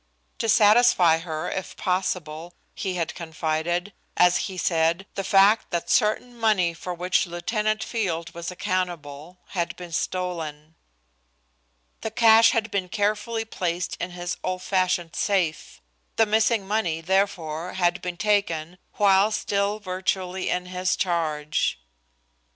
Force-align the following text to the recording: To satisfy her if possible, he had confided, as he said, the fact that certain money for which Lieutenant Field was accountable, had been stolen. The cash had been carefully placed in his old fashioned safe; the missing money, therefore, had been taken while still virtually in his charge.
To 0.39 0.49
satisfy 0.49 1.19
her 1.19 1.47
if 1.47 1.77
possible, 1.77 2.55
he 2.73 2.95
had 2.95 3.13
confided, 3.13 3.93
as 4.17 4.37
he 4.49 4.57
said, 4.57 5.05
the 5.13 5.23
fact 5.23 5.69
that 5.69 5.91
certain 5.91 6.35
money 6.39 6.73
for 6.73 6.91
which 6.91 7.27
Lieutenant 7.27 7.83
Field 7.83 8.33
was 8.33 8.49
accountable, 8.49 9.37
had 9.49 9.75
been 9.75 9.91
stolen. 9.91 10.73
The 12.01 12.09
cash 12.09 12.49
had 12.49 12.71
been 12.71 12.89
carefully 12.89 13.45
placed 13.45 13.95
in 13.97 14.09
his 14.09 14.37
old 14.43 14.63
fashioned 14.63 15.15
safe; 15.15 15.79
the 16.15 16.25
missing 16.25 16.67
money, 16.67 16.99
therefore, 17.01 17.73
had 17.73 18.01
been 18.01 18.17
taken 18.17 18.79
while 18.93 19.29
still 19.29 19.77
virtually 19.79 20.49
in 20.49 20.65
his 20.65 20.95
charge. 20.95 21.77